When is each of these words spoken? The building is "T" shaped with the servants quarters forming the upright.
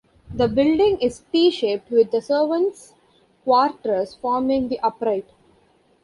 The 0.33 0.47
building 0.47 0.97
is 0.99 1.25
"T" 1.31 1.51
shaped 1.51 1.91
with 1.91 2.09
the 2.09 2.23
servants 2.23 2.95
quarters 3.43 4.15
forming 4.15 4.67
the 4.67 4.79
upright. 4.79 5.27